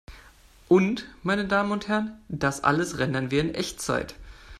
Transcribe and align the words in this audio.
Und, 0.67 1.05
meine 1.21 1.45
Damen 1.45 1.71
und 1.71 1.87
Herren, 1.87 2.19
das 2.27 2.63
alles 2.63 2.97
rendern 2.97 3.29
wir 3.29 3.39
in 3.41 3.53
Echtzeit! 3.53 4.15